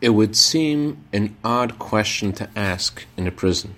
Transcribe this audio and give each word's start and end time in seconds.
It 0.00 0.10
would 0.10 0.36
seem 0.36 1.04
an 1.12 1.36
odd 1.42 1.78
question 1.78 2.32
to 2.34 2.48
ask 2.54 3.04
in 3.16 3.26
a 3.26 3.32
prison. 3.32 3.74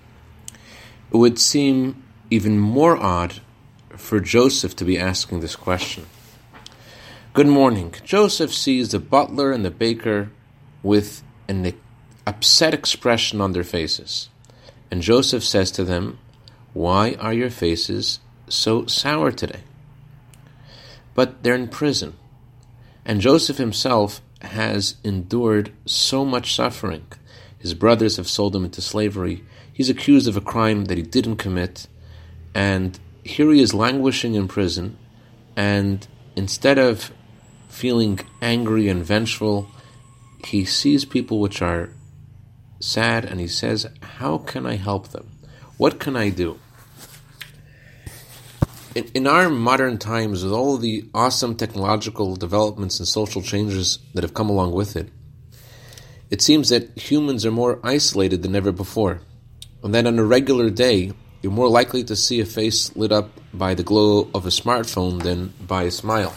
It 1.11 1.17
would 1.17 1.39
seem 1.39 2.03
even 2.29 2.59
more 2.59 2.95
odd 2.95 3.41
for 3.89 4.19
Joseph 4.19 4.75
to 4.77 4.85
be 4.85 4.99
asking 4.99 5.39
this 5.39 5.55
question. 5.55 6.05
Good 7.33 7.47
morning. 7.47 7.93
Joseph 8.03 8.53
sees 8.53 8.91
the 8.91 8.99
butler 8.99 9.51
and 9.51 9.65
the 9.65 9.71
baker 9.71 10.29
with 10.83 11.23
an 11.47 11.73
upset 12.27 12.73
expression 12.73 13.41
on 13.41 13.53
their 13.53 13.63
faces. 13.63 14.29
And 14.91 15.01
Joseph 15.01 15.43
says 15.43 15.71
to 15.71 15.83
them, 15.83 16.19
Why 16.73 17.15
are 17.19 17.33
your 17.33 17.49
faces 17.49 18.19
so 18.47 18.85
sour 18.85 19.31
today? 19.31 19.61
But 21.15 21.41
they're 21.41 21.55
in 21.55 21.67
prison. 21.67 22.15
And 23.05 23.21
Joseph 23.21 23.57
himself 23.57 24.21
has 24.41 24.95
endured 25.03 25.71
so 25.85 26.25
much 26.25 26.55
suffering. 26.55 27.05
His 27.57 27.73
brothers 27.73 28.17
have 28.17 28.27
sold 28.27 28.55
him 28.55 28.65
into 28.65 28.81
slavery. 28.81 29.43
He's 29.71 29.89
accused 29.89 30.27
of 30.27 30.37
a 30.37 30.41
crime 30.41 30.85
that 30.85 30.97
he 30.97 31.03
didn't 31.03 31.37
commit. 31.37 31.87
And 32.53 32.99
here 33.23 33.51
he 33.51 33.61
is 33.61 33.73
languishing 33.73 34.33
in 34.33 34.47
prison. 34.47 34.97
And 35.55 36.07
instead 36.35 36.79
of 36.79 37.11
feeling 37.69 38.19
angry 38.41 38.89
and 38.89 39.03
vengeful, 39.03 39.69
he 40.45 40.65
sees 40.65 41.05
people 41.05 41.39
which 41.39 41.61
are 41.61 41.89
sad 42.79 43.25
and 43.25 43.39
he 43.39 43.47
says, 43.47 43.87
How 44.01 44.39
can 44.39 44.65
I 44.65 44.75
help 44.75 45.09
them? 45.09 45.29
What 45.77 45.99
can 45.99 46.15
I 46.15 46.29
do? 46.29 46.59
In, 48.93 49.05
in 49.13 49.27
our 49.27 49.49
modern 49.49 49.97
times, 49.97 50.43
with 50.43 50.51
all 50.51 50.77
the 50.77 51.05
awesome 51.13 51.55
technological 51.55 52.35
developments 52.35 52.99
and 52.99 53.07
social 53.07 53.41
changes 53.41 53.99
that 54.13 54.23
have 54.23 54.33
come 54.33 54.49
along 54.49 54.73
with 54.73 54.97
it, 54.97 55.09
it 56.29 56.41
seems 56.41 56.69
that 56.69 56.97
humans 56.97 57.45
are 57.45 57.51
more 57.51 57.79
isolated 57.83 58.41
than 58.43 58.55
ever 58.55 58.71
before. 58.71 59.21
And 59.83 59.93
that 59.95 60.07
on 60.07 60.19
a 60.19 60.25
regular 60.25 60.69
day, 60.69 61.13
you're 61.41 61.53
more 61.53 61.69
likely 61.69 62.03
to 62.03 62.15
see 62.15 62.41
a 62.41 62.45
face 62.45 62.93
lit 62.95 63.11
up 63.11 63.29
by 63.53 63.73
the 63.75 63.83
glow 63.83 64.29
of 64.33 64.45
a 64.45 64.49
smartphone 64.49 65.23
than 65.23 65.53
by 65.65 65.83
a 65.83 65.91
smile. 65.91 66.33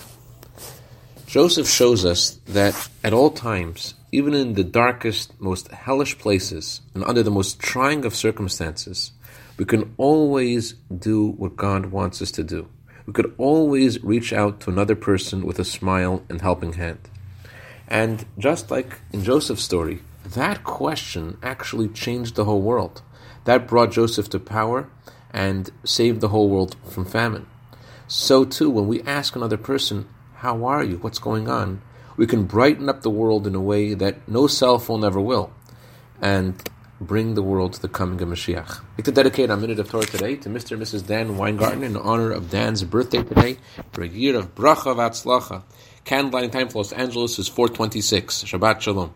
Joseph 1.27 1.69
shows 1.69 2.05
us 2.05 2.39
that 2.47 2.89
at 3.03 3.13
all 3.13 3.31
times, 3.31 3.95
even 4.13 4.33
in 4.33 4.55
the 4.55 4.63
darkest, 4.63 5.39
most 5.41 5.69
hellish 5.73 6.17
places, 6.19 6.81
and 6.95 7.03
under 7.03 7.25
the 7.25 7.31
most 7.33 7.59
trying 7.59 8.05
of 8.05 8.15
circumstances, 8.15 9.11
we 9.57 9.65
can 9.65 9.95
always 9.97 10.75
do 10.97 11.29
what 11.29 11.57
God 11.57 11.87
wants 11.87 12.21
us 12.23 12.31
to 12.33 12.43
do. 12.43 12.69
We 13.07 13.13
could 13.13 13.35
always 13.39 14.03
reach 14.03 14.33
out 14.33 14.61
to 14.61 14.71
another 14.71 14.97
person 14.97 15.47
with 15.47 15.59
a 15.59 15.65
smile 15.65 16.23
and 16.29 16.41
helping 16.41 16.75
hand. 16.75 16.99
And 17.87 18.25
just 18.39 18.71
like 18.71 19.01
in 19.13 19.23
Joseph's 19.23 19.63
story, 19.63 20.01
that 20.25 20.65
question 20.65 21.37
actually 21.43 21.89
changed 21.89 22.35
the 22.35 22.45
whole 22.45 22.63
world. 22.63 23.03
That 23.45 23.69
brought 23.69 23.93
Joseph 23.93 24.31
to 24.31 24.39
power 24.39 24.89
and 25.31 25.71
saved 25.85 26.21
the 26.21 26.29
whole 26.29 26.49
world 26.49 26.77
from 26.89 27.05
famine. 27.05 27.47
So, 28.09 28.45
too, 28.45 28.71
when 28.71 28.87
we 28.87 29.03
ask 29.03 29.37
another 29.37 29.59
person, 29.59 30.09
How 30.37 30.65
are 30.65 30.83
you? 30.83 30.97
What's 30.99 31.19
going 31.19 31.49
on? 31.49 31.83
we 32.17 32.27
can 32.27 32.45
brighten 32.45 32.89
up 32.89 33.03
the 33.03 33.11
world 33.11 33.47
in 33.47 33.55
a 33.55 33.61
way 33.61 33.95
that 33.95 34.29
no 34.29 34.47
cell 34.47 34.79
phone 34.79 35.05
ever 35.05 35.21
will, 35.21 35.53
and 36.21 36.69
bring 37.01 37.35
the 37.35 37.43
world 37.43 37.73
to 37.75 37.83
the 37.83 37.89
coming 37.89 38.21
of 38.23 38.29
Mashiach. 38.29 38.81
I'd 38.81 38.99
like 38.99 39.05
to 39.05 39.13
dedicate 39.13 39.51
a 39.51 39.57
minute 39.57 39.79
of 39.79 39.91
Torah 39.91 40.07
today 40.07 40.37
to 40.37 40.49
Mr. 40.49 40.73
and 40.73 40.83
Mrs. 40.83 41.07
Dan 41.07 41.37
Weingarten 41.37 41.83
in 41.83 41.97
honor 41.97 42.31
of 42.31 42.51
Dan's 42.51 42.85
birthday 42.85 43.23
today 43.23 43.59
for 43.93 44.03
a 44.03 44.09
year 44.09 44.37
of 44.37 44.55
bracha 44.55 44.95
v'atzlacha. 44.95 45.63
Candlelight 46.05 46.53
time 46.53 46.69
for 46.69 46.79
Los 46.79 46.93
Angeles 46.93 47.39
is 47.39 47.49
426. 47.49 48.45
Shabbat 48.45 48.81
Shalom. 48.81 49.13